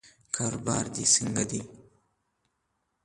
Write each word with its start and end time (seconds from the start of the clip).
کاروبار 0.35 0.85
دې 0.95 1.05
څنګه 1.13 1.43
دی؟ 1.49 1.61